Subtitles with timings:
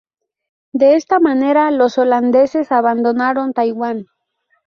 [0.73, 4.07] De esta manera, los holandeses abandonaron Taiwán.